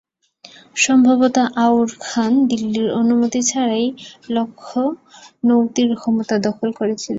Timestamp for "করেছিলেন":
6.79-7.09